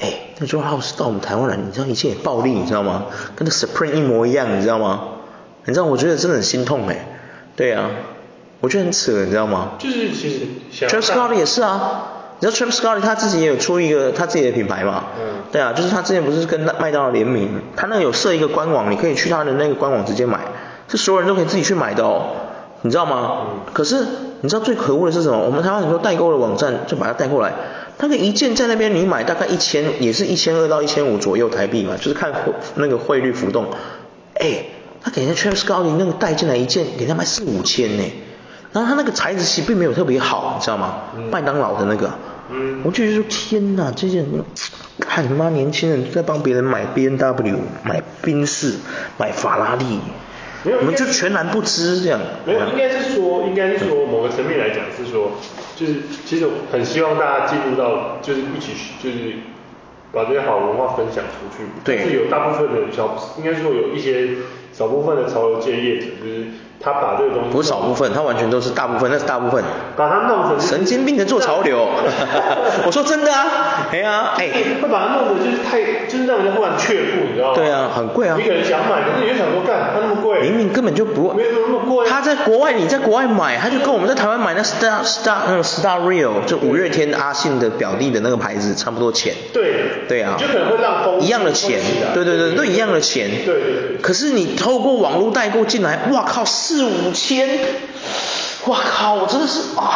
[0.00, 3.06] 哎，那 Draw House 到我们台湾来，你知道一件也暴利，你知道吗？
[3.34, 5.04] 跟那 Supreme 一模一样，你知道吗？
[5.64, 7.06] 你知道我觉得真的很心痛哎。
[7.56, 7.90] 对啊，
[8.60, 9.72] 我觉得很扯，你知道吗？
[9.78, 12.02] 就是其实 Travis Scott 也是啊，
[12.40, 15.04] 你知道 Travis Scott 他自己也有出一个他自己的品牌嘛？
[15.18, 15.44] 嗯。
[15.50, 20.40] 对啊，就是他之前不是跟麦当劳联名，他那个有设一个官网，你可以去他的那个官网直接买，
[20.88, 22.26] 是所有人都可以自己去买的哦。
[22.84, 23.46] 你知道吗？
[23.72, 24.06] 可是
[24.42, 25.38] 你知道最可恶的是什么？
[25.38, 27.54] 我们台湾很多代购的网站就把它带过来，
[27.98, 33.68] 那个一件在那边你买大概一千，也是一千二到一千五左右台币嘛，就是看汇那个汇率浮动。
[34.34, 34.66] 哎，
[35.00, 38.04] 他给人家 Travis Scott 那个带进来一件，给他卖四五千呢。
[38.72, 40.96] 然后他那个材质其实并没有特别好，你知道吗？
[41.30, 42.12] 麦当劳的那个，
[42.84, 44.26] 我就觉得说天哪，这些人
[45.00, 48.74] 看他妈年轻人在帮别人买 B N W 买宾士，
[49.16, 50.00] 买法拉利。
[50.64, 52.18] 没有，我们就全然不知这样。
[52.46, 55.32] 没有，应该是说，应该是说某个层面来讲是说，
[55.76, 58.72] 就是其实很希望大家进入到，就是一起
[59.02, 59.34] 就是
[60.10, 61.64] 把这些好文化分享出去。
[61.84, 61.98] 对。
[61.98, 64.28] 是有大部分的小，应该说有一些
[64.72, 66.44] 少部分的潮流界业者，就是
[66.84, 67.50] 他把这个东西。
[67.50, 69.62] 不是少部分，他完全都是大部分，那是大部分。
[69.96, 70.60] 把它弄成。
[70.60, 71.88] 神经病的做潮流。
[72.86, 73.46] 我说真的啊，
[73.90, 74.50] 哎呀，哎。
[74.82, 77.54] 会把它弄得就是太，就是让人家忽然却步，你知道吗？
[77.54, 78.36] 对啊，很贵啊。
[78.36, 80.40] 你可能想买，可是你又想说，干，它那么贵。
[80.42, 81.32] 明明根本就不。
[81.32, 82.06] 没有那么贵。
[82.08, 89.34] 他在国外，你在国外买，他就跟我们在台湾买那 Star Star 那个 Star Real，就五月天阿信的表弟的那个牌子差不多钱。
[89.52, 90.06] 对。
[90.08, 90.36] 对啊。
[90.38, 91.20] 就可能会让风。
[91.20, 91.80] 一样的钱。
[92.12, 93.30] 对对对，都一样的钱。
[93.44, 93.96] 对对对。
[94.02, 96.44] 可是你透过网络代购进来，哇靠，
[96.74, 97.48] 四五千，
[98.66, 99.94] 哇靠，我真的是啊，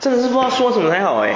[0.00, 1.34] 真的是不知道说什么才好哎。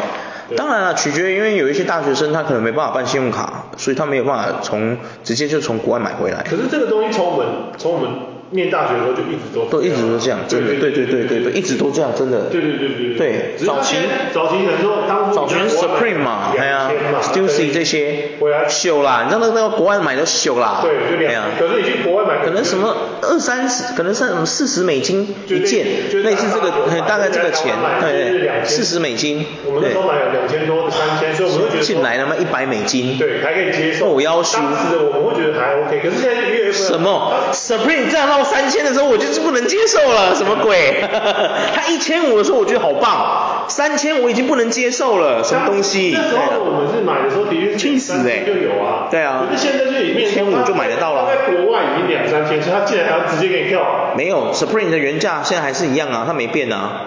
[0.56, 6.42] 当然了，取决于因为有一些大学生他可能没办法办信用卡，所以他没有办法从直接就从国外买回来。
[6.48, 7.46] 可是这个东西从我们
[7.76, 8.33] 从我们。
[8.50, 12.50] 念大学的时候就一直都都一直都这样，真的，对对对对对，一直都这样，真的。
[12.50, 13.56] 对对对对对。
[13.64, 13.96] 早期
[14.32, 16.90] 早期很多当初早期 Supreme 嘛，哎呀
[17.22, 18.30] ，Stussy 这些，
[18.68, 21.42] 秀啦，你知道那个那个国外买都秀啦，对，就两千。
[21.58, 25.86] 可是你去国外买，可能什么二三十，可能是什么四十美金一件，
[26.22, 26.70] 类似这个，
[27.08, 29.44] 大概这个钱，对对，四十美金。
[29.66, 34.06] 我们那时候买了两千多三千，所以我们会觉得进来他妈一百美金，对，还可以接受。
[34.06, 34.58] 我要求。
[34.58, 39.34] 当时的我们会觉得还 OK，可是现在越来越什么 Supreme 这样到三千的时候，我就。
[39.34, 40.94] 是不能接受了，什么鬼？
[41.74, 46.16] 他一千五的时候我觉得好棒，三千我已经不能接受了，什么东西？
[46.16, 49.44] 那时候我们是买的时候的确气死哎，就有啊，对啊。
[49.50, 51.26] 可是现在就里面一千五就买得到了。
[51.26, 54.14] 在国外已经两三千，所以他竟然还要直接给你跳。
[54.16, 57.00] 没有，Supreme 的原价现在还是一样啊，它没变啊。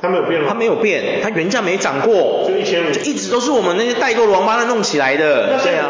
[0.00, 0.46] 它没有变吗？
[0.48, 2.44] 它没有变，它原价没涨过。
[2.48, 2.90] 就一千五。
[2.90, 5.58] 就一直都是我们那些代购的王八蛋弄起来的。
[5.62, 5.88] 对啊。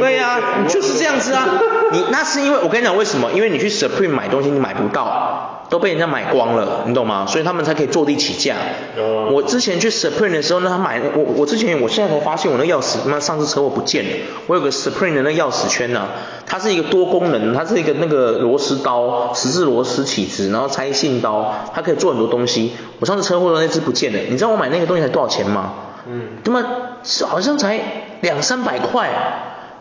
[0.00, 1.46] 对啊，就是这样子啊。
[1.92, 3.30] 你那是因为我跟你讲为什么？
[3.32, 5.54] 因为你去 Supreme 买东西你买不到。
[5.68, 7.26] 都被人家买光了，你懂吗？
[7.28, 8.56] 所以他们才可以坐地起价。
[8.96, 14.10] Uh, 我之前去 Supreme 的时候呢，他买我我之前我现在才发现我那钥匙，妈上次车祸不见了。
[14.46, 16.08] 我有个 Supreme 的那钥匙圈呢、啊，
[16.46, 22.72] 它是一个多功能，它是一个那个螺丝刀，十字螺丝起子，然后拆信刀，它可以做很多东西。
[23.00, 25.74] 我上次车祸的那只不见了，你知道我买那个东西才多少钱吗？
[26.08, 26.64] 嗯，他妈
[27.02, 27.78] 是好像才
[28.22, 29.10] 两三百块。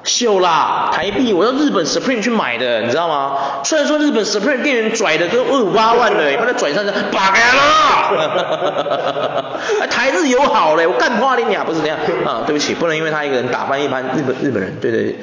[0.08, 3.38] 秀啦，台币，我要日本 Supreme 去买的，你知道吗？
[3.64, 12.44] 虽然说日本 Supreme 店员拽的跟二五八万的，把它拽上去，拔开了，台日友好嘞，我干话你俩不是这样啊？
[12.48, 15.16] 对不起，不能因为他一个人打翻一般日本日本人，对对对，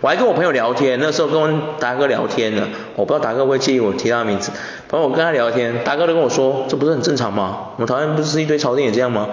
[0.00, 1.46] 我还跟我朋友聊天，那时候跟我
[1.78, 4.50] 达哥聊天呢，我不知道达哥会介意我提他的名字，
[4.88, 7.58] 反正我跟他聊天，达哥都跟我说，这不是很正常吗？
[7.76, 9.28] 我们台湾不是一堆朝店也这样吗？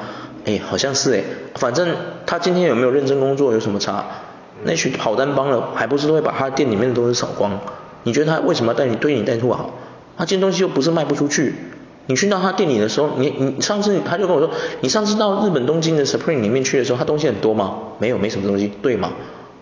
[0.45, 1.23] 哎，好像是哎，
[1.55, 1.87] 反正
[2.25, 4.03] 他今天有没有认真工作有什么差？
[4.63, 7.59] 那群跑单帮了，还不是都会把他店里面的东西扫光？
[8.03, 9.71] 你觉得他为什么要带你对你态度好？
[10.17, 11.55] 他这东西又不是卖不出去。
[12.09, 17.73] 你去到他店里的时候，你你上次他就跟我说，你上次到日本东京的 Supreme 里面去的时候，他东西很多吗？
[17.99, 19.11] 没有，没什么东西，对吗？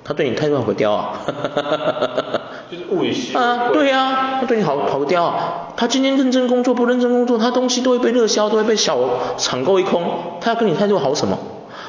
[0.04, 1.22] 他对你态度好刁啊。
[2.70, 3.36] 就是物以 稀。
[3.36, 5.74] 啊，对啊，他对你好好刁啊。
[5.76, 8.98] 他今天认真工作不认真工作，他东西都会被热销，都会被小
[9.38, 10.04] 抢购一空。
[10.40, 11.38] 他要跟你态度好什么？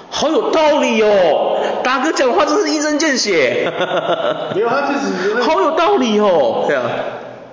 [0.08, 3.72] 好有道理哦，达哥讲话真是一针见血。
[4.56, 6.64] 没有，他自己好有道理哦。
[6.66, 6.82] 对啊，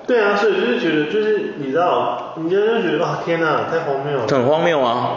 [0.07, 4.27] 对啊，所以就是觉得就是你知道，你就是觉得啊天哪，太荒谬了。
[4.27, 5.09] 很荒谬啊，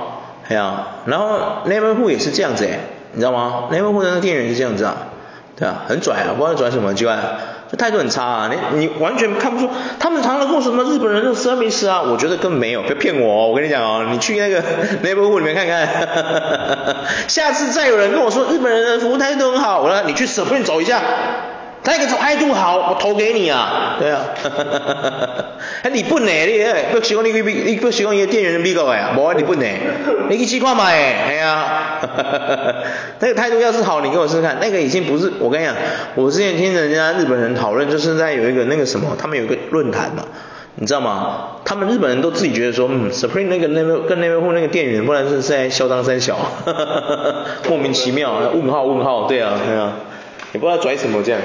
[0.47, 0.89] 对啊。
[1.07, 2.79] 然后 Neighborhood 也是这样子哎，
[3.13, 4.95] 你知道吗？Neighborhood 的那个店员是这样子啊，
[5.59, 7.19] 对啊，很拽啊，不知道拽什么机关。
[7.71, 14.63] 这态度很差啊，你你完全看不出，他们常常跟我说什么日本人的 service 啊，我觉得根本没有，别骗我哦，我跟你讲哦，你去那个
[15.03, 15.89] neighborhood 里面看看，
[17.27, 21.01] 下次再有人跟我说日本人的服务态度很好，我说你去 Supreme 走一下。
[21.87, 23.97] 那个态度好，我投给你啊。
[23.99, 25.45] 对啊，哈哈哈哈哈。
[25.83, 26.33] 还日本呢？
[26.47, 29.67] 你不喜欢你个你不喜欢一个店员的美国的，无啊日本呢？
[30.29, 30.85] 你去试看嘛？
[30.87, 32.75] 哎呀，哈哈哈哈哈。
[33.21, 34.59] 那个态度要是好，你给我试试看。
[34.61, 35.75] 那个已经不是，我跟你讲，
[36.15, 40.25] 我之前听人家日本人讨论，就是在有一个那个什么，他们有一个论坛嘛，
[40.75, 41.51] 你知道吗？
[41.65, 47.35] 他们日本人都自己觉得说，嗯，Supreme 那个那个跟那边户那个店员，不然是在嚣张三小，哈哈哈哈哈。
[47.69, 49.93] 莫名其妙，问号问号，对啊对啊，
[50.53, 51.41] 也不知道拽什么这样。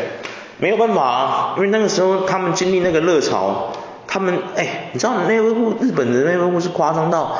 [0.61, 3.73] 没有办法啊，因为那个时候他们经历那个热潮，
[4.07, 7.35] 他们哎，你知道那个户日本的那个户是夸张到，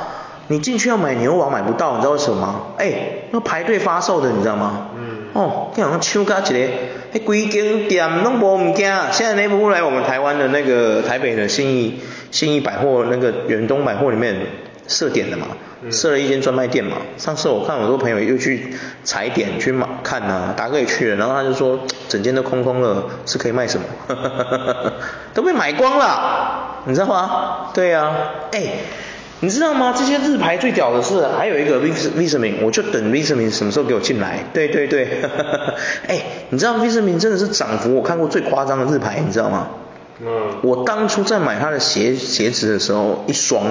[0.47, 2.55] 你进去要买牛王买不到，你知道为什么吗？
[2.77, 2.93] 哎，
[3.31, 4.89] 要排队发售的，你知道吗？
[4.97, 5.19] 嗯。
[5.33, 6.69] 哦，这样抢价起来，
[7.13, 14.35] 那规间店拢无物件，现在那个户来我们台湾的那个台北的信义信义百货那个远东百货里面
[14.91, 15.47] 设点的嘛。
[15.89, 23.85] 设了一间专卖店嘛，上次我看很多朋友又去踩点去买看啊，达哥也去了，然后他就说整间都空空了，是可以卖什么？
[25.33, 27.71] 都被买光了，你知道吗？
[27.73, 28.15] 对呀、啊，
[28.51, 28.61] 哎，
[29.39, 29.91] 你知道吗？
[29.97, 34.45] 这些日牌最屌的是，还有一个 Vismin，我就等 Vismin 什么时候给我进来。
[34.53, 35.23] 对对对，
[36.07, 39.69] 哎，你知道 Vismin 真的是涨幅我看过最夸张的日牌，你知道吗？
[40.23, 40.57] 嗯。
[40.61, 43.63] 我当初在买他的鞋鞋子的时候，一双，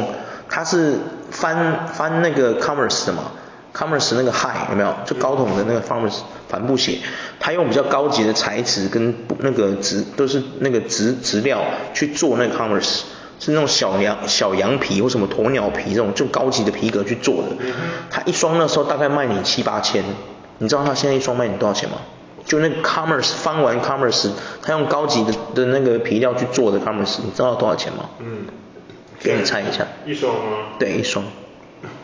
[0.51, 0.99] 它是
[1.31, 3.33] 翻翻那个 commerce 的嘛
[3.73, 4.93] ，commerce 那个 High 有没有？
[5.07, 6.99] 就高筒的那个 Converse 帆布鞋，
[7.39, 11.63] 它用比较高级的材质跟那个质都是那个质质料
[11.95, 13.03] 去做那个 commerce。
[13.43, 17.49] 是那种小羊小羊皮或什么鸵鸟皮这种就高级的皮革去做的，
[18.11, 20.05] 它一双那时候大概卖你七八千，
[20.59, 21.97] 你知道它现在一双卖你多少钱吗？
[22.45, 24.29] 就那个 Commerce 翻完 Commerce，
[24.61, 28.11] 它用高级的的那个皮料去做的 Commerce，你知道多少钱吗？
[28.19, 28.45] 嗯，
[29.23, 29.87] 给你猜一下。
[30.07, 30.41] 一双吗？
[30.79, 31.25] 对，一双。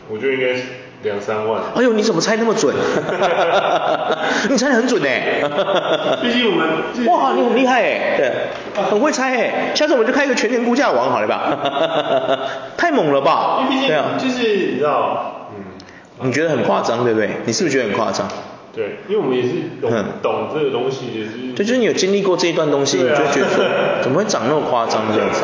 [0.09, 0.63] 我觉得应该是。
[1.03, 1.61] 两三万。
[1.75, 2.73] 哎呦，你怎么猜那么准？
[4.49, 5.41] 你猜得很准哎。
[6.23, 6.67] 毕竟我们。
[7.05, 9.75] 哇，你很厉害哎，对，很会猜哎。
[9.75, 12.49] 下次我们就开一个全年估价王好了吧？
[12.77, 13.59] 太猛了吧？
[13.61, 13.87] 因为毕竟。
[13.89, 14.05] 对啊。
[14.17, 16.27] 就是你知道，嗯。
[16.27, 17.29] 你觉得很夸张对不对？
[17.45, 18.27] 你是不是觉得很夸张？
[18.73, 19.49] 对，因为我们也是
[19.79, 19.91] 懂
[20.23, 21.53] 懂这个东西，也是。
[21.55, 23.63] 对，就是你有经历过这一段东西，你就觉得说，
[24.01, 25.43] 怎么会长那么夸张这样子？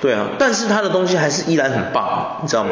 [0.00, 2.70] 对啊，但是他的东西还是依然很棒，你知道吗？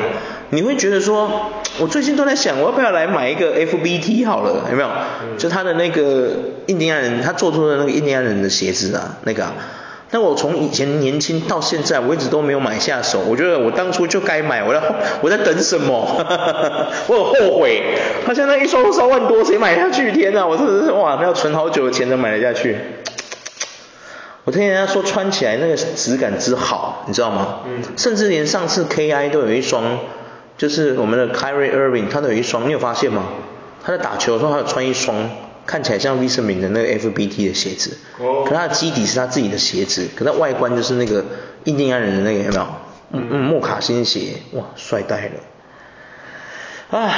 [0.51, 4.89] 你会觉得说，我最近都在想，我要不要来买一个 FBT 好了，有没有？
[5.37, 6.31] 就他的那个
[6.67, 9.53] 印第安人，他做出的那个印第安人的鞋子啊，那个啊。
[10.11, 13.21] 但我从以前年轻到现在，我一直都没有买下手。
[13.29, 14.81] 我觉得我当初就该买，我在
[15.21, 15.93] 我在等什么？
[17.09, 17.83] 我很后悔。
[18.25, 20.11] 他现在一双三万多，谁买下去？
[20.13, 22.79] 天哪，我真的是哇，那要存好久的钱才买得下去。
[24.49, 27.59] 我听人家说穿起来那个质感之好，你知道吗？
[27.67, 27.83] 嗯。
[27.99, 29.99] 甚至连上次 KI 都有一双，
[30.57, 33.25] 就是我们的 Kyrie Irving，他都有一双，你有发现吗？
[33.85, 35.29] 他在打球的时候，他有穿一双
[35.67, 37.99] 看起来像 Vismin 的那个 FBT 的鞋子。
[38.19, 38.47] 哦。
[38.49, 41.23] 可他的基底是他自己的鞋子，可他外观就是那个
[41.65, 42.67] 印第安人的那个有没有？
[43.13, 43.45] 嗯嗯。
[43.45, 45.31] 莫卡辛鞋，哇，帅呆
[46.91, 46.99] 了。
[46.99, 47.13] 啊，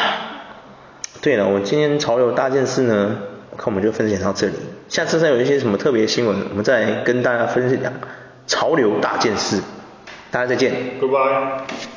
[1.20, 3.18] 对了，我今天潮流大件事呢，
[3.56, 4.54] 看我们就分享到这里。
[4.90, 7.92] 下次再有一些什么特别新闻，我们再跟大家分享
[8.46, 9.62] 潮流大件事。
[10.30, 10.72] 大家再见。
[11.00, 11.62] Goodbye。